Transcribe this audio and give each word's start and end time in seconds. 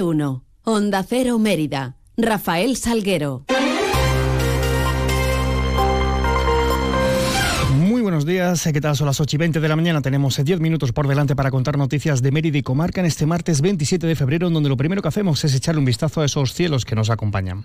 1. 0.00 0.44
Onda 0.64 1.02
Cero 1.02 1.38
Mérida. 1.38 1.96
Rafael 2.16 2.76
Salguero. 2.76 3.44
Muy 7.74 8.02
buenos 8.02 8.24
días, 8.24 8.68
¿qué 8.72 8.80
tal? 8.80 8.96
Son 8.96 9.06
las 9.06 9.20
8 9.20 9.36
y 9.36 9.38
20 9.38 9.60
de 9.60 9.68
la 9.68 9.76
mañana. 9.76 10.00
Tenemos 10.00 10.42
10 10.42 10.60
minutos 10.60 10.92
por 10.92 11.08
delante 11.08 11.34
para 11.34 11.50
contar 11.50 11.76
noticias 11.76 12.22
de 12.22 12.30
Mérida 12.30 12.58
y 12.58 12.62
Comarca 12.62 13.00
en 13.00 13.06
este 13.06 13.26
martes 13.26 13.60
27 13.60 14.06
de 14.06 14.16
febrero, 14.16 14.48
en 14.48 14.54
donde 14.54 14.68
lo 14.68 14.76
primero 14.76 15.02
que 15.02 15.08
hacemos 15.08 15.44
es 15.44 15.54
echarle 15.54 15.80
un 15.80 15.84
vistazo 15.84 16.20
a 16.20 16.24
esos 16.24 16.54
cielos 16.54 16.84
que 16.84 16.94
nos 16.94 17.10
acompañan. 17.10 17.64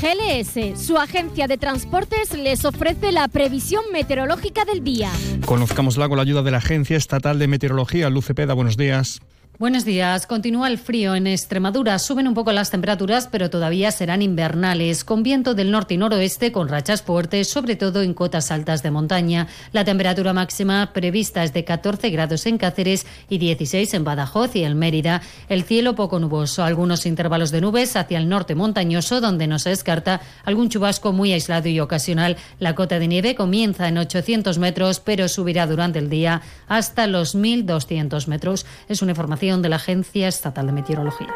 GLS, 0.00 0.84
su 0.84 0.98
agencia 0.98 1.46
de 1.46 1.58
transportes, 1.58 2.36
les 2.36 2.64
ofrece 2.64 3.12
la 3.12 3.28
previsión 3.28 3.84
meteorológica 3.92 4.64
del 4.64 4.82
día. 4.82 5.12
Conozcámosla 5.46 6.08
con 6.08 6.16
la 6.16 6.22
ayuda 6.22 6.42
de 6.42 6.50
la 6.50 6.58
Agencia 6.58 6.96
Estatal 6.96 7.38
de 7.38 7.46
Meteorología. 7.46 8.10
Luce 8.10 8.34
Peda, 8.34 8.54
buenos 8.54 8.76
días. 8.76 9.20
Buenos 9.62 9.84
días. 9.84 10.26
Continúa 10.26 10.66
el 10.66 10.76
frío 10.76 11.14
en 11.14 11.28
Extremadura. 11.28 11.96
Suben 12.00 12.26
un 12.26 12.34
poco 12.34 12.50
las 12.50 12.72
temperaturas, 12.72 13.28
pero 13.30 13.48
todavía 13.48 13.92
serán 13.92 14.20
invernales, 14.20 15.04
con 15.04 15.22
viento 15.22 15.54
del 15.54 15.70
norte 15.70 15.94
y 15.94 15.98
noroeste, 15.98 16.50
con 16.50 16.66
rachas 16.68 17.02
fuertes, 17.02 17.48
sobre 17.48 17.76
todo 17.76 18.02
en 18.02 18.12
cotas 18.12 18.50
altas 18.50 18.82
de 18.82 18.90
montaña. 18.90 19.46
La 19.70 19.84
temperatura 19.84 20.32
máxima 20.32 20.92
prevista 20.92 21.44
es 21.44 21.52
de 21.52 21.64
14 21.64 22.10
grados 22.10 22.44
en 22.46 22.58
Cáceres 22.58 23.06
y 23.28 23.38
16 23.38 23.94
en 23.94 24.02
Badajoz 24.02 24.56
y 24.56 24.64
en 24.64 24.76
Mérida. 24.76 25.22
El 25.48 25.62
cielo 25.62 25.94
poco 25.94 26.18
nuboso, 26.18 26.64
algunos 26.64 27.06
intervalos 27.06 27.52
de 27.52 27.60
nubes 27.60 27.94
hacia 27.94 28.18
el 28.18 28.28
norte 28.28 28.56
montañoso, 28.56 29.20
donde 29.20 29.46
no 29.46 29.60
se 29.60 29.70
descarta 29.70 30.22
algún 30.44 30.70
chubasco 30.70 31.12
muy 31.12 31.32
aislado 31.32 31.68
y 31.68 31.78
ocasional. 31.78 32.36
La 32.58 32.74
cota 32.74 32.98
de 32.98 33.06
nieve 33.06 33.36
comienza 33.36 33.86
en 33.86 33.98
800 33.98 34.58
metros, 34.58 34.98
pero 34.98 35.28
subirá 35.28 35.68
durante 35.68 36.00
el 36.00 36.10
día 36.10 36.42
hasta 36.66 37.06
los 37.06 37.36
1.200 37.36 38.26
metros. 38.26 38.66
Es 38.88 39.02
una 39.02 39.12
información 39.12 39.51
de 39.60 39.68
la 39.68 39.76
Agencia 39.76 40.28
Estatal 40.28 40.66
de 40.66 40.72
Meteorología. 40.72 41.34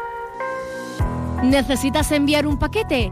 ¿Necesitas 1.43 2.11
enviar 2.11 2.47
un 2.47 2.57
paquete? 2.57 3.11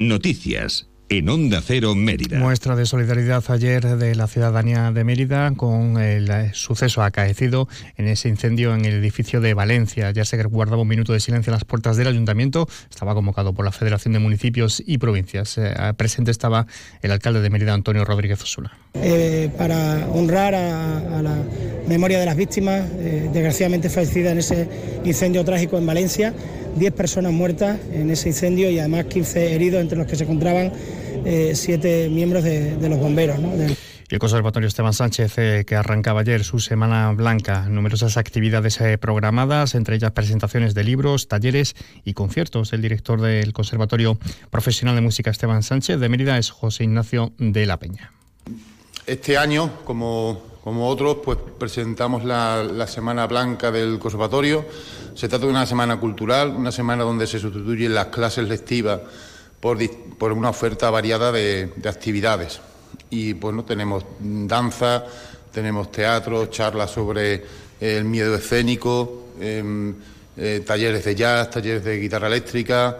Noticias 0.00 0.88
en 1.10 1.28
Onda 1.28 1.60
Cero 1.60 1.94
Mérida. 1.94 2.38
Muestra 2.38 2.74
de 2.74 2.86
solidaridad 2.86 3.44
ayer 3.48 3.98
de 3.98 4.14
la 4.14 4.28
ciudadanía 4.28 4.90
de 4.92 5.04
Mérida 5.04 5.52
con 5.54 6.00
el 6.00 6.30
eh, 6.30 6.52
suceso 6.54 7.02
acaecido 7.02 7.68
en 7.98 8.08
ese 8.08 8.30
incendio 8.30 8.74
en 8.74 8.86
el 8.86 8.94
edificio 8.94 9.42
de 9.42 9.52
Valencia. 9.52 10.10
Ya 10.12 10.24
se 10.24 10.42
guardaba 10.44 10.80
un 10.80 10.88
minuto 10.88 11.12
de 11.12 11.20
silencio 11.20 11.50
en 11.50 11.56
las 11.56 11.64
puertas 11.66 11.98
del 11.98 12.06
ayuntamiento. 12.06 12.66
Estaba 12.88 13.12
convocado 13.12 13.52
por 13.52 13.66
la 13.66 13.72
Federación 13.72 14.14
de 14.14 14.20
Municipios 14.20 14.82
y 14.86 14.96
Provincias. 14.96 15.58
Eh, 15.58 15.74
presente 15.98 16.30
estaba 16.30 16.66
el 17.02 17.10
alcalde 17.10 17.42
de 17.42 17.50
Mérida, 17.50 17.74
Antonio 17.74 18.06
Rodríguez 18.06 18.40
Osuna. 18.42 18.72
Eh, 18.94 19.50
para 19.58 20.08
honrar 20.08 20.54
a, 20.54 21.18
a, 21.18 21.22
la 21.22 21.36
memoria 21.86 22.18
de 22.18 22.24
las 22.24 22.36
víctimas, 22.36 22.88
eh, 22.98 23.28
desgraciadamente 23.30 23.90
fallecidas 23.90 24.32
en 24.32 24.38
ese 24.38 24.68
incendio 25.04 25.44
trágico 25.44 25.76
en 25.76 25.84
Valencia. 25.84 26.32
10 26.76 26.92
personas 26.94 27.32
muertas 27.32 27.78
en 27.92 28.10
ese 28.10 28.28
incendio 28.28 28.70
y 28.70 28.78
además 28.78 29.06
15 29.06 29.54
heridos, 29.54 29.80
entre 29.80 29.98
los 29.98 30.06
que 30.06 30.16
se 30.16 30.24
encontraban 30.24 30.72
eh, 31.24 31.52
siete 31.54 32.08
miembros 32.08 32.44
de, 32.44 32.76
de 32.76 32.88
los 32.88 32.98
bomberos. 32.98 33.38
¿no? 33.38 33.56
De... 33.56 33.76
Y 34.10 34.14
el 34.14 34.18
Conservatorio 34.18 34.66
Esteban 34.66 34.92
Sánchez, 34.92 35.38
eh, 35.38 35.64
que 35.64 35.76
arrancaba 35.76 36.22
ayer 36.22 36.42
su 36.42 36.58
Semana 36.58 37.12
Blanca, 37.12 37.68
numerosas 37.68 38.16
actividades 38.16 38.80
eh, 38.80 38.98
programadas, 38.98 39.76
entre 39.76 39.94
ellas 39.94 40.10
presentaciones 40.10 40.74
de 40.74 40.82
libros, 40.82 41.28
talleres 41.28 41.76
y 42.04 42.14
conciertos. 42.14 42.72
El 42.72 42.82
director 42.82 43.20
del 43.20 43.52
Conservatorio 43.52 44.18
Profesional 44.50 44.96
de 44.96 45.02
Música 45.02 45.30
Esteban 45.30 45.62
Sánchez 45.62 46.00
de 46.00 46.08
Mérida 46.08 46.38
es 46.38 46.50
José 46.50 46.82
Ignacio 46.82 47.32
de 47.38 47.66
la 47.66 47.78
Peña. 47.78 48.12
Este 49.06 49.38
año, 49.38 49.70
como, 49.84 50.42
como 50.62 50.88
otros, 50.88 51.18
pues 51.24 51.38
presentamos 51.58 52.24
la, 52.24 52.86
Semana 52.86 53.26
Blanca 53.26 53.70
del 53.70 53.98
Conservatorio. 53.98 54.64
Se 55.14 55.28
trata 55.28 55.46
de 55.46 55.50
una 55.50 55.66
semana 55.66 55.98
cultural, 55.98 56.50
una 56.50 56.72
semana 56.72 57.04
donde 57.04 57.26
se 57.26 57.38
sustituyen 57.38 57.94
las 57.94 58.06
clases 58.06 58.48
lectivas 58.48 59.00
por, 59.60 59.78
una 60.32 60.50
oferta 60.50 60.90
variada 60.90 61.32
de, 61.32 61.72
de, 61.76 61.88
actividades. 61.88 62.60
Y 63.10 63.32
bueno, 63.32 63.64
tenemos 63.64 64.04
danza, 64.20 65.04
tenemos 65.52 65.90
teatro, 65.90 66.46
charlas 66.46 66.90
sobre 66.90 67.44
el 67.80 68.04
miedo 68.04 68.34
escénico, 68.34 69.28
eh, 69.40 69.94
eh, 70.36 70.62
talleres 70.66 71.04
de 71.04 71.14
jazz, 71.14 71.50
talleres 71.50 71.84
de 71.84 71.98
guitarra 71.98 72.28
eléctrica, 72.28 72.96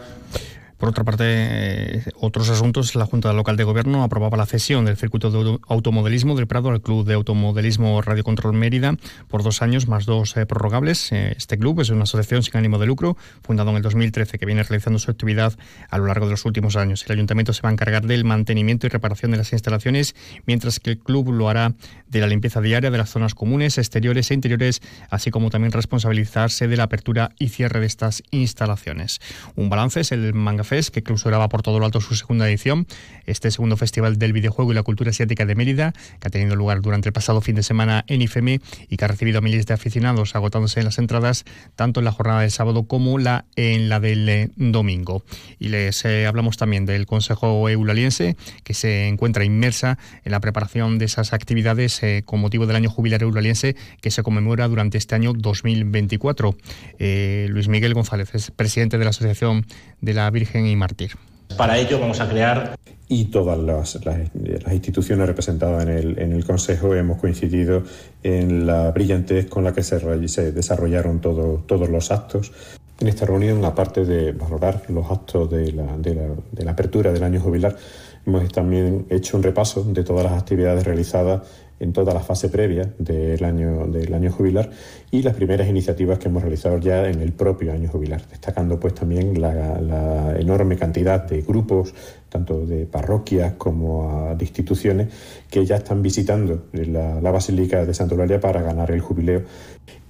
por 0.80 0.88
otra 0.88 1.04
parte, 1.04 1.24
eh, 1.26 2.02
otros 2.14 2.48
asuntos, 2.48 2.94
la 2.94 3.04
Junta 3.04 3.34
Local 3.34 3.58
de 3.58 3.64
Gobierno 3.64 4.02
aprobaba 4.02 4.38
la 4.38 4.46
cesión 4.46 4.86
del 4.86 4.96
circuito 4.96 5.30
de 5.30 5.58
automodelismo 5.68 6.34
del 6.34 6.46
Prado 6.46 6.70
al 6.70 6.80
Club 6.80 7.06
de 7.06 7.12
Automodelismo 7.12 8.00
Radio 8.00 8.24
Control 8.24 8.54
Mérida 8.54 8.96
por 9.28 9.42
dos 9.42 9.60
años 9.60 9.88
más 9.88 10.06
dos 10.06 10.34
eh, 10.38 10.46
prorrogables. 10.46 11.12
Eh, 11.12 11.34
este 11.36 11.58
club 11.58 11.82
es 11.82 11.90
una 11.90 12.04
asociación 12.04 12.42
sin 12.42 12.56
ánimo 12.56 12.78
de 12.78 12.86
lucro, 12.86 13.18
fundado 13.42 13.68
en 13.70 13.76
el 13.76 13.82
2013, 13.82 14.38
que 14.38 14.46
viene 14.46 14.62
realizando 14.62 14.98
su 14.98 15.10
actividad 15.10 15.52
a 15.90 15.98
lo 15.98 16.06
largo 16.06 16.24
de 16.24 16.30
los 16.30 16.46
últimos 16.46 16.76
años. 16.76 17.04
El 17.04 17.12
ayuntamiento 17.12 17.52
se 17.52 17.60
va 17.60 17.68
a 17.68 17.72
encargar 17.72 18.06
del 18.06 18.24
mantenimiento 18.24 18.86
y 18.86 18.90
reparación 18.90 19.32
de 19.32 19.36
las 19.36 19.52
instalaciones, 19.52 20.14
mientras 20.46 20.80
que 20.80 20.92
el 20.92 20.98
club 20.98 21.30
lo 21.30 21.50
hará 21.50 21.74
de 22.08 22.20
la 22.20 22.26
limpieza 22.26 22.62
diaria 22.62 22.90
de 22.90 22.96
las 22.96 23.10
zonas 23.10 23.34
comunes, 23.34 23.76
exteriores 23.76 24.30
e 24.30 24.34
interiores, 24.34 24.80
así 25.10 25.30
como 25.30 25.50
también 25.50 25.72
responsabilizarse 25.72 26.68
de 26.68 26.76
la 26.78 26.84
apertura 26.84 27.32
y 27.38 27.48
cierre 27.50 27.80
de 27.80 27.86
estas 27.86 28.22
instalaciones. 28.30 29.20
Un 29.56 29.68
balance 29.68 30.00
es 30.00 30.12
el 30.12 30.32
manga 30.32 30.64
que 30.70 31.02
clausuraba 31.02 31.48
por 31.48 31.62
todo 31.62 31.80
lo 31.80 31.84
alto 31.84 32.00
su 32.00 32.14
segunda 32.14 32.48
edición. 32.48 32.86
Este 33.26 33.50
segundo 33.50 33.76
festival 33.76 34.18
del 34.18 34.32
videojuego 34.32 34.70
y 34.70 34.74
la 34.76 34.84
cultura 34.84 35.10
asiática 35.10 35.44
de 35.44 35.56
Mérida, 35.56 35.92
que 36.20 36.28
ha 36.28 36.30
tenido 36.30 36.54
lugar 36.54 36.80
durante 36.80 37.08
el 37.08 37.12
pasado 37.12 37.40
fin 37.40 37.56
de 37.56 37.64
semana 37.64 38.04
en 38.06 38.22
IFEME 38.22 38.60
y 38.88 38.96
que 38.96 39.04
ha 39.04 39.08
recibido 39.08 39.42
miles 39.42 39.66
de 39.66 39.74
aficionados 39.74 40.36
agotándose 40.36 40.78
en 40.78 40.86
las 40.86 40.98
entradas, 40.98 41.44
tanto 41.74 41.98
en 41.98 42.04
la 42.04 42.12
jornada 42.12 42.42
del 42.42 42.52
sábado 42.52 42.84
como 42.84 43.18
la 43.18 43.46
en 43.56 43.88
la 43.88 43.98
del 43.98 44.28
eh, 44.28 44.50
domingo. 44.54 45.24
Y 45.58 45.70
les 45.70 46.04
eh, 46.04 46.26
hablamos 46.26 46.56
también 46.56 46.86
del 46.86 47.06
Consejo 47.06 47.68
Eulaliense, 47.68 48.36
que 48.62 48.74
se 48.74 49.08
encuentra 49.08 49.44
inmersa 49.44 49.98
en 50.24 50.30
la 50.30 50.38
preparación 50.38 50.98
de 50.98 51.06
esas 51.06 51.32
actividades 51.32 52.00
eh, 52.04 52.22
con 52.24 52.40
motivo 52.40 52.66
del 52.66 52.76
año 52.76 52.90
jubilar 52.90 53.22
eulaliense 53.22 53.74
que 54.00 54.10
se 54.12 54.22
conmemora 54.22 54.68
durante 54.68 54.98
este 54.98 55.16
año 55.16 55.32
2024. 55.32 56.56
Eh, 56.98 57.46
Luis 57.50 57.68
Miguel 57.68 57.94
González 57.94 58.34
es 58.34 58.50
presidente 58.50 58.98
de 58.98 59.04
la 59.04 59.10
Asociación 59.10 59.66
de 60.00 60.14
la 60.14 60.30
Virgen 60.30 60.59
y 60.66 60.76
Mártir. 60.76 61.12
Para 61.56 61.78
ello 61.78 61.98
vamos 61.98 62.20
a 62.20 62.28
crear 62.28 62.76
y 63.10 63.24
todas 63.24 63.58
las, 63.58 64.04
las, 64.04 64.18
las, 64.34 64.72
instituciones 64.72 65.26
representadas 65.26 65.82
en 65.82 65.88
el, 65.88 66.18
en 66.20 66.32
el, 66.32 66.44
Consejo 66.44 66.94
hemos 66.94 67.18
coincidido 67.18 67.82
en 68.22 68.68
la 68.68 68.92
brillantez 68.92 69.46
con 69.46 69.64
la 69.64 69.72
que 69.72 69.82
se, 69.82 70.28
se 70.28 70.52
desarrollaron 70.52 71.20
todo, 71.20 71.64
todos 71.66 71.88
los 71.88 72.12
actos. 72.12 72.52
En 73.00 73.08
esta 73.08 73.26
reunión, 73.26 73.64
aparte 73.64 74.04
de 74.04 74.30
valorar 74.30 74.84
los 74.90 75.10
actos 75.10 75.50
de 75.50 75.72
la, 75.72 75.96
de 75.98 76.14
la, 76.14 76.22
de 76.52 76.64
la 76.64 76.70
apertura 76.70 77.10
del 77.10 77.24
año 77.24 77.40
jubilar, 77.40 77.76
hemos 78.24 78.48
también 78.52 79.06
hecho 79.10 79.36
un 79.36 79.42
repaso 79.42 79.82
de 79.82 80.04
todas 80.04 80.22
las 80.22 80.40
actividades 80.40 80.84
realizadas 80.84 81.42
en 81.80 81.92
toda 81.94 82.12
la 82.14 82.20
fase 82.20 82.50
previa 82.50 82.94
del 82.98 83.42
año, 83.42 83.86
del 83.86 84.12
año 84.12 84.30
jubilar 84.30 84.70
y 85.10 85.22
las 85.22 85.34
primeras 85.34 85.68
iniciativas 85.68 86.18
que 86.18 86.28
hemos 86.28 86.42
realizado 86.42 86.78
ya 86.78 87.08
en 87.08 87.20
el 87.20 87.32
propio 87.32 87.72
año 87.72 87.88
jubilar, 87.88 88.22
destacando 88.28 88.78
pues 88.78 88.94
también 88.94 89.40
la, 89.40 90.36
enorme 90.38 90.76
cantidad 90.76 91.24
de 91.24 91.40
grupos, 91.42 91.94
tanto 92.28 92.66
de 92.66 92.86
parroquias 92.86 93.54
como 93.54 94.34
de 94.36 94.44
instituciones, 94.44 95.08
que 95.50 95.64
ya 95.64 95.76
están 95.76 96.02
visitando 96.02 96.66
la, 96.72 97.20
la 97.20 97.30
Basílica 97.30 97.84
de 97.84 97.94
Santa 97.94 98.14
Eulalia 98.14 98.38
para 98.38 98.62
ganar 98.62 98.90
el 98.90 99.00
jubileo. 99.00 99.42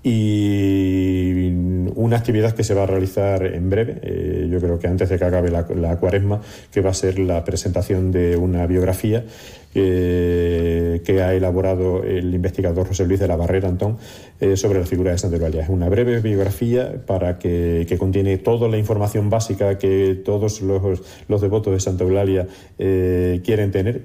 Y 0.03 1.51
una 2.11 2.17
actividad 2.17 2.57
que 2.57 2.65
se 2.65 2.75
va 2.75 2.83
a 2.83 2.87
realizar 2.87 3.47
en 3.47 3.71
breve, 3.71 4.01
eh, 4.03 4.49
yo 4.51 4.59
creo 4.59 4.81
que 4.81 4.89
antes 4.89 5.09
de 5.11 5.17
que 5.17 5.25
acabe 5.25 5.49
la, 5.49 5.65
cuaresma, 5.97 6.41
que 6.73 6.81
va 6.81 6.91
a 6.91 6.95
ser 6.95 7.21
la 7.21 7.45
presentación 7.45 8.11
de 8.11 8.37
una 8.37 8.67
biografía 8.67 9.25
que 9.73 11.23
ha 11.23 11.33
elaborado 11.33 12.03
el 12.03 12.35
investigador 12.35 12.89
José 12.89 13.07
Luis 13.07 13.21
de 13.21 13.29
la 13.29 13.37
Barrera 13.37 13.69
Antón 13.69 13.99
eh, 14.41 14.57
sobre 14.57 14.81
la 14.81 14.87
figura 14.87 15.13
de 15.13 15.19
Santa 15.19 15.37
Eulalia. 15.37 15.63
Es 15.63 15.69
una 15.69 15.89
breve 15.89 16.21
biografía 16.21 17.05
para 17.07 17.39
que, 17.39 17.87
contiene 17.99 18.39
toda 18.39 18.69
la 18.69 18.79
información 18.79 19.31
básica 19.31 19.79
que 19.79 20.21
todos 20.25 20.63
los, 20.63 21.03
los 21.29 21.41
devotos 21.41 21.73
de 21.75 21.81
Santa 21.81 22.05
Eulalia 22.05 22.49
eh, 22.79 23.43
quieren 23.45 23.71
tener. 23.71 24.03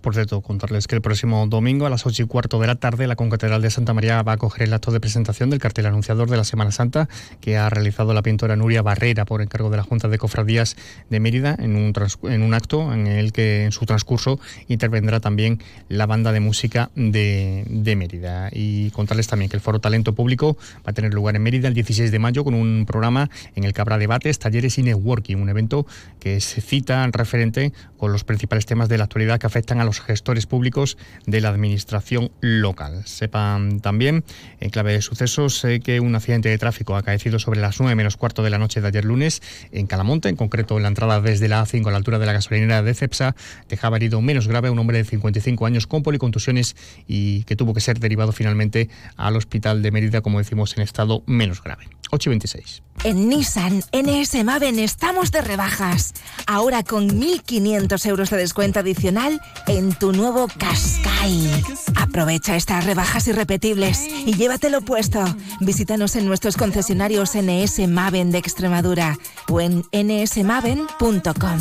Por 0.00 0.14
cierto, 0.14 0.40
contarles 0.40 0.86
que 0.86 0.94
el 0.94 1.02
próximo 1.02 1.46
domingo 1.46 1.84
a 1.84 1.90
las 1.90 2.06
ocho 2.06 2.22
y 2.22 2.26
cuarto 2.26 2.58
de 2.58 2.66
la 2.68 2.76
tarde 2.76 3.06
la 3.06 3.16
Concatedral 3.16 3.60
de 3.60 3.70
Santa 3.70 3.92
María 3.92 4.22
va 4.22 4.32
a 4.32 4.34
acoger 4.36 4.62
el 4.62 4.72
acto 4.72 4.92
de 4.92 5.00
presentación 5.00 5.50
del 5.50 5.58
cartel 5.58 5.86
anunciador 5.86 6.30
de 6.30 6.36
la 6.36 6.44
Semana 6.44 6.72
Santa 6.72 7.08
que 7.40 7.56
ha 7.56 7.70
realizado 7.70 8.12
la 8.12 8.22
pintora 8.22 8.56
Nuria 8.56 8.82
Barrera 8.82 9.24
por 9.24 9.40
encargo 9.40 9.70
de 9.70 9.76
la 9.76 9.82
Junta 9.82 10.08
de 10.08 10.18
Cofradías 10.18 10.76
de 11.10 11.20
Mérida 11.20 11.56
en 11.58 11.76
un, 11.76 11.92
en 12.24 12.42
un 12.42 12.54
acto 12.54 12.92
en 12.92 13.06
el 13.06 13.32
que 13.32 13.64
en 13.64 13.72
su 13.72 13.86
transcurso 13.86 14.40
interviene 14.68 14.96
vendrá 14.96 15.20
también 15.20 15.62
la 15.88 16.06
banda 16.06 16.32
de 16.32 16.40
música 16.40 16.90
de, 16.96 17.64
de, 17.68 17.96
Mérida. 17.96 18.48
Y 18.50 18.90
contarles 18.90 19.28
también 19.28 19.50
que 19.50 19.56
el 19.56 19.60
Foro 19.60 19.78
Talento 19.78 20.14
Público 20.14 20.56
va 20.78 20.90
a 20.90 20.92
tener 20.92 21.12
lugar 21.12 21.36
en 21.36 21.42
Mérida 21.42 21.68
el 21.68 21.74
16 21.74 22.10
de 22.10 22.18
mayo 22.18 22.44
con 22.44 22.54
un 22.54 22.86
programa 22.86 23.28
en 23.54 23.64
el 23.64 23.74
que 23.74 23.82
habrá 23.82 23.98
debates, 23.98 24.38
talleres 24.38 24.78
y 24.78 24.82
networking, 24.82 25.36
un 25.36 25.50
evento 25.50 25.86
que 26.18 26.40
se 26.40 26.62
cita 26.62 27.06
referente 27.12 27.72
con 27.98 28.12
los 28.12 28.24
principales 28.24 28.64
temas 28.64 28.88
de 28.88 28.98
la 28.98 29.04
actualidad 29.04 29.38
que 29.38 29.46
afectan 29.46 29.80
a 29.80 29.84
los 29.84 30.00
gestores 30.00 30.46
públicos 30.46 30.96
de 31.26 31.40
la 31.40 31.50
administración 31.50 32.30
local. 32.40 33.02
Sepan 33.04 33.80
también, 33.80 34.24
en 34.60 34.70
clave 34.70 34.94
de 34.94 35.02
sucesos, 35.02 35.64
que 35.84 36.00
un 36.00 36.14
accidente 36.14 36.48
de 36.48 36.58
tráfico 36.58 36.96
ha 36.96 37.02
sobre 37.38 37.60
las 37.60 37.80
9 37.80 37.94
menos 37.94 38.16
cuarto 38.16 38.42
de 38.42 38.50
la 38.50 38.58
noche 38.58 38.80
de 38.80 38.88
ayer 38.88 39.04
lunes 39.04 39.42
en 39.72 39.86
Calamonte, 39.86 40.28
en 40.28 40.36
concreto 40.36 40.76
en 40.76 40.82
la 40.82 40.88
entrada 40.88 41.20
desde 41.20 41.48
la 41.48 41.62
A5 41.62 41.88
a 41.88 41.90
la 41.90 41.96
altura 41.96 42.18
de 42.18 42.26
la 42.26 42.32
gasolinera 42.32 42.82
de 42.82 42.94
Cepsa, 42.94 43.34
dejaba 43.68 43.96
herido 43.96 44.20
menos 44.20 44.48
grave 44.48 44.70
un 44.70 44.78
hombre 44.78 44.98
de 44.98 45.04
55 45.04 45.66
años 45.66 45.86
con 45.86 46.02
policontusiones 46.02 46.76
y 47.06 47.42
que 47.44 47.56
tuvo 47.56 47.74
que 47.74 47.80
ser 47.80 47.98
derivado 47.98 48.32
finalmente 48.32 48.88
al 49.16 49.36
hospital 49.36 49.82
de 49.82 49.90
Mérida, 49.90 50.20
como 50.20 50.38
decimos, 50.38 50.76
en 50.76 50.82
estado 50.82 51.22
menos 51.26 51.62
grave. 51.62 51.88
8 52.10 52.28
y 52.28 52.30
26. 52.30 52.82
En 53.04 53.28
Nissan 53.28 53.82
NS 53.92 54.44
Maven 54.44 54.78
estamos 54.78 55.30
de 55.30 55.40
rebajas. 55.42 56.12
Ahora 56.46 56.82
con 56.82 57.08
1.500 57.20 58.06
euros 58.06 58.30
de 58.30 58.36
descuento 58.38 58.80
adicional 58.80 59.40
en 59.66 59.92
tu 59.92 60.12
nuevo 60.12 60.48
Qashqai. 60.48 61.50
Aprovecha 61.96 62.56
estas 62.56 62.84
rebajas 62.84 63.28
irrepetibles 63.28 64.02
y 64.26 64.34
llévatelo 64.34 64.80
puesto. 64.80 65.24
Visítanos 65.60 66.16
en 66.16 66.26
nuestros 66.26 66.56
concesionarios 66.56 67.32
NS 67.34 67.86
Maven 67.88 68.30
de 68.30 68.38
Extremadura 68.38 69.18
o 69.48 69.60
en 69.60 69.84
nsmaven.com. 69.92 71.58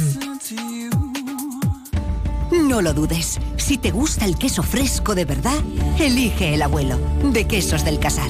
No 2.51 2.81
lo 2.81 2.93
dudes. 2.93 3.39
Si 3.57 3.77
te 3.77 3.91
gusta 3.91 4.25
el 4.25 4.37
queso 4.37 4.63
fresco 4.63 5.15
de 5.15 5.25
verdad, 5.25 5.57
elige 5.99 6.53
el 6.53 6.61
abuelo, 6.61 6.97
de 7.23 7.45
Quesos 7.47 7.83
del 7.83 7.99
Casar. 7.99 8.29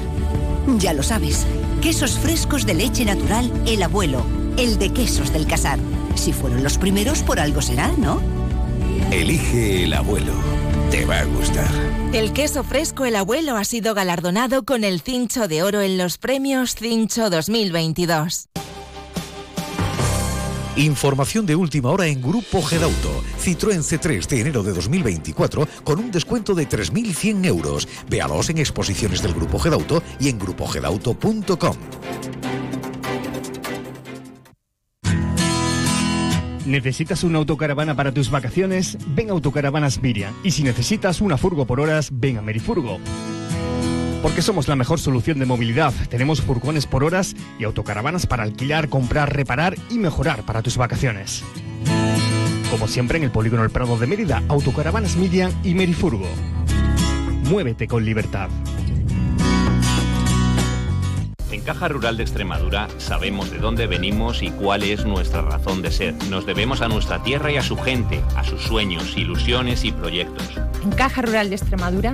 Ya 0.77 0.94
lo 0.94 1.03
sabes, 1.03 1.45
quesos 1.86 2.18
frescos 2.18 2.66
de 2.66 2.74
leche 2.74 3.06
natural, 3.06 3.52
el 3.68 3.84
abuelo, 3.84 4.26
el 4.58 4.80
de 4.80 4.92
Quesos 4.92 5.32
del 5.32 5.46
Casar. 5.46 5.78
Si 6.16 6.34
fueron 6.34 6.64
los 6.64 6.80
primeros, 6.80 7.22
por 7.22 7.40
algo 7.40 7.62
será, 7.62 7.90
¿no? 8.00 8.20
Elige 9.12 9.84
el 9.84 9.94
abuelo. 9.94 10.34
Te 10.90 11.06
va 11.06 11.20
a 11.20 11.26
gustar. 11.26 11.70
El 12.12 12.34
queso 12.34 12.64
fresco 12.64 13.06
El 13.06 13.16
Abuelo 13.16 13.56
ha 13.56 13.64
sido 13.66 13.94
galardonado 13.94 14.66
con 14.66 14.84
el 14.84 15.00
Cincho 15.00 15.48
de 15.48 15.62
Oro 15.62 15.82
en 15.82 16.00
los 16.00 16.18
premios 16.18 16.74
Cincho 16.74 17.30
2022. 17.30 18.50
Información 20.77 21.45
de 21.45 21.56
última 21.56 21.89
hora 21.89 22.06
en 22.06 22.22
Grupo 22.22 22.62
Gedauto. 22.62 23.24
Citroën 23.39 23.80
C3 23.80 24.27
de 24.27 24.42
enero 24.42 24.62
de 24.62 24.74
2024 24.74 25.68
con 25.86 26.00
un 26.00 26.12
descuento 26.12 26.54
de 26.54 26.68
3.100 26.68 27.45
euros. 27.45 27.88
Véalos 28.10 28.50
en 28.50 28.57
exposiciones 28.57 29.22
del 29.22 29.33
Grupo 29.33 29.57
Gedauto 29.57 30.04
y 30.19 30.27
en 30.27 30.38
grupogedauto.com. 30.38 31.77
¿Necesitas 36.66 37.24
una 37.24 37.38
autocaravana 37.38 37.95
para 37.95 38.12
tus 38.12 38.30
vacaciones? 38.30 38.98
Ven 39.16 39.30
a 39.30 39.33
Autocaravanas 39.33 40.01
Miriam. 40.01 40.33
Y 40.44 40.51
si 40.51 40.63
necesitas 40.63 41.22
una 41.22 41.38
furgo 41.38 41.66
por 41.66 41.80
horas, 41.80 42.10
ven 42.12 42.39
a 42.39 42.42
Merifurgo. 42.42 43.00
Porque 44.25 44.42
somos 44.42 44.68
la 44.68 44.75
mejor 44.75 45.00
solución 45.00 45.38
de 45.38 45.45
movilidad. 45.45 45.94
Tenemos 46.10 46.42
furgones 46.42 46.88
por 46.88 47.04
horas 47.04 47.36
y 47.60 47.63
autocaravanas 47.63 48.25
para 48.25 48.42
alquilar, 48.42 48.89
comprar, 48.89 49.31
reparar 49.31 49.75
y 49.92 50.00
mejorar 50.00 50.44
para 50.48 50.63
tus 50.63 50.77
vacaciones. 50.77 51.44
Como 52.72 52.88
siempre 52.88 53.19
en 53.19 53.25
el 53.25 53.30
Polígono 53.30 53.63
El 53.63 53.69
Prado 53.69 54.00
de 54.00 54.07
Mérida, 54.07 54.42
Autocaravanas 54.48 55.16
Miriam 55.16 55.51
y 55.63 55.75
Merifurgo. 55.75 56.25
Muévete 57.51 57.88
con 57.88 58.04
libertad. 58.04 58.50
En 61.51 61.62
Caja 61.62 61.88
Rural 61.88 62.18
de 62.18 62.24
Extremadura 62.24 62.88
sabemos 62.98 63.51
de 63.51 63.60
dónde 63.60 63.86
venimos 63.86 64.42
y 64.42 64.50
cuál 64.50 64.81
es 64.81 65.06
nuestra 65.06 65.44
razón 65.44 65.83
de 65.83 65.92
ser. 65.92 66.16
Nos 66.31 66.48
debemos 66.48 66.81
a 66.81 66.88
nuestra 66.88 67.22
tierra 67.22 67.51
y 67.51 67.57
a 67.57 67.62
su 67.62 67.77
gente, 67.77 68.24
a 68.36 68.44
sus 68.44 68.63
sueños, 68.63 69.16
ilusiones 69.16 69.86
y 69.86 69.92
proyectos. 69.92 70.50
En 70.83 70.89
Caja 70.89 71.22
Rural 71.22 71.50
de 71.50 71.57
Extremadura 71.57 72.13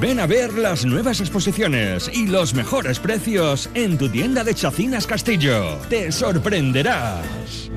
Ven 0.00 0.18
a 0.18 0.26
ver 0.26 0.52
las 0.54 0.84
nuevas 0.84 1.20
exposiciones 1.20 2.10
y 2.12 2.26
los 2.26 2.54
mejores 2.54 2.98
precios 2.98 3.70
en 3.74 3.96
tu 3.96 4.08
tienda 4.08 4.42
de 4.42 4.54
Chacinas 4.54 5.06
Castillo. 5.06 5.78
Te 5.88 6.10
sorprenderás. 6.10 7.70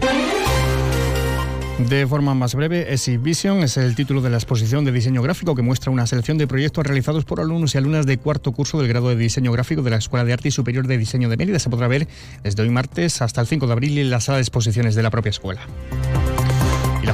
De 1.77 2.05
forma 2.07 2.33
más 2.33 2.55
breve, 2.55 2.91
Exhibition 2.91 3.59
es 3.59 3.77
el 3.77 3.95
título 3.95 4.21
de 4.21 4.29
la 4.29 4.37
exposición 4.37 4.85
de 4.85 4.91
diseño 4.91 5.21
gráfico 5.21 5.55
que 5.55 5.61
muestra 5.61 5.91
una 5.91 6.07
selección 6.07 6.37
de 6.37 6.47
proyectos 6.47 6.85
realizados 6.85 7.25
por 7.25 7.39
alumnos 7.39 7.73
y 7.73 7.77
alumnas 7.77 8.05
de 8.05 8.17
cuarto 8.17 8.51
curso 8.51 8.79
del 8.79 8.87
grado 8.87 9.09
de 9.09 9.15
diseño 9.15 9.51
gráfico 9.51 9.81
de 9.81 9.91
la 9.91 9.97
Escuela 9.97 10.25
de 10.25 10.33
Arte 10.33 10.49
y 10.49 10.51
Superior 10.51 10.87
de 10.87 10.97
Diseño 10.97 11.29
de 11.29 11.37
Mérida. 11.37 11.59
Se 11.59 11.69
podrá 11.69 11.87
ver 11.87 12.07
desde 12.43 12.63
hoy 12.63 12.69
martes 12.69 13.21
hasta 13.21 13.39
el 13.39 13.47
5 13.47 13.67
de 13.67 13.73
abril 13.73 13.97
en 13.97 14.09
la 14.09 14.19
sala 14.19 14.37
de 14.37 14.41
exposiciones 14.41 14.95
de 14.95 15.03
la 15.03 15.11
propia 15.11 15.29
escuela. 15.29 15.61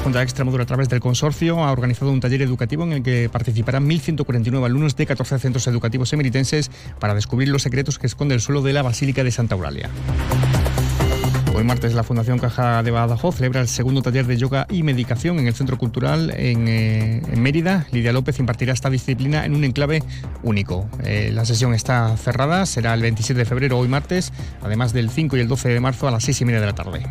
Junta 0.06 0.20
de 0.20 0.26
Extremadura, 0.26 0.62
a 0.62 0.68
través 0.68 0.88
del 0.88 1.00
consorcio, 1.00 1.64
ha 1.64 1.72
organizado 1.72 2.12
un 2.12 2.20
taller 2.20 2.44
educativo 2.44 2.84
en 2.84 2.92
el 2.92 3.02
que 3.02 3.28
participarán 3.28 3.90
1.149 3.90 4.64
alumnos 4.64 4.96
de 4.96 5.08
14 5.08 5.40
centros 5.40 5.66
educativos 5.66 6.14
emeritenses 6.14 6.70
para 7.00 7.16
descubrir 7.16 7.50
los 7.50 7.64
secretos 7.64 7.98
que 7.98 8.06
esconde 8.06 8.36
el 8.36 8.42
suelo 8.42 8.62
de 8.62 8.72
la 8.72 8.84
Basílica 8.84 9.24
de 9.24 9.32
Santa 9.32 9.56
Eulalia. 9.56 9.90
Hoy 11.56 11.64
martes 11.64 11.96
la 11.96 12.04
Fundación 12.04 12.38
Caja 12.38 12.84
de 12.84 12.92
Badajoz 12.92 13.38
celebra 13.38 13.62
el 13.62 13.68
segundo 13.68 14.04
taller 14.04 14.28
de 14.28 14.38
yoga 14.38 14.68
y 14.70 14.84
medicación 14.84 15.40
en 15.40 15.48
el 15.48 15.56
Centro 15.56 15.80
Cultural 15.80 16.32
en, 16.38 16.68
eh, 16.68 17.24
Mérida. 17.36 17.88
Lidia 17.92 18.14
López 18.14 18.38
impartirá 18.38 18.74
esta 18.74 18.92
disciplina 18.92 19.44
en 19.44 19.56
un 19.56 19.64
enclave 19.64 20.04
único. 20.44 20.88
Eh, 21.04 21.32
la 21.34 21.46
sesión 21.46 21.74
está 21.74 22.16
cerrada, 22.18 22.68
será 22.68 22.94
el 22.94 23.02
27 23.02 23.40
de 23.40 23.46
febrero, 23.46 23.80
hoy 23.80 23.88
martes, 23.88 24.32
además 24.62 24.94
del 24.94 25.10
5 25.10 25.36
y 25.38 25.40
el 25.40 25.48
12 25.48 25.70
de 25.70 25.80
marzo 25.80 26.08
a 26.08 26.12
las 26.12 26.24
6 26.26 26.42
y 26.42 26.46
media 26.46 26.60
de 26.60 26.66
la 26.68 26.76
tarde. 26.76 27.02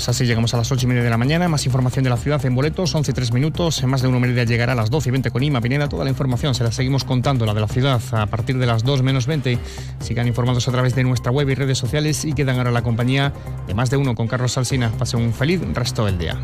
Pues 0.00 0.08
así 0.08 0.24
llegamos 0.24 0.54
a 0.54 0.56
las 0.56 0.72
8 0.72 0.86
y 0.86 0.88
media 0.88 1.02
de 1.02 1.10
la 1.10 1.18
mañana. 1.18 1.46
Más 1.46 1.66
información 1.66 2.02
de 2.02 2.08
la 2.08 2.16
ciudad 2.16 2.42
en 2.46 2.54
boletos, 2.54 2.94
11 2.94 3.10
y 3.10 3.12
3 3.12 3.34
minutos. 3.34 3.82
En 3.82 3.90
más 3.90 4.00
de 4.00 4.08
una 4.08 4.18
media 4.18 4.44
llegará 4.44 4.72
a 4.72 4.74
las 4.74 4.88
12 4.88 5.10
y 5.10 5.12
20 5.12 5.30
con 5.30 5.42
Ima 5.42 5.60
Pineda. 5.60 5.90
Toda 5.90 6.04
la 6.04 6.10
información 6.10 6.54
se 6.54 6.64
la 6.64 6.72
seguimos 6.72 7.04
contando, 7.04 7.44
la 7.44 7.52
de 7.52 7.60
la 7.60 7.68
ciudad, 7.68 8.00
a 8.12 8.24
partir 8.24 8.56
de 8.56 8.64
las 8.64 8.82
2 8.82 9.02
menos 9.02 9.26
20. 9.26 9.58
Sigan 9.98 10.26
informados 10.26 10.66
a 10.68 10.72
través 10.72 10.94
de 10.94 11.04
nuestra 11.04 11.30
web 11.30 11.50
y 11.50 11.54
redes 11.54 11.76
sociales 11.76 12.24
y 12.24 12.32
quedan 12.32 12.56
ahora 12.56 12.70
la 12.70 12.82
compañía 12.82 13.34
de 13.66 13.74
más 13.74 13.90
de 13.90 13.98
uno 13.98 14.14
con 14.14 14.26
Carlos 14.26 14.52
Salsina. 14.52 14.90
Pase 14.98 15.18
un 15.18 15.34
feliz 15.34 15.60
resto 15.74 16.06
del 16.06 16.16
día. 16.16 16.40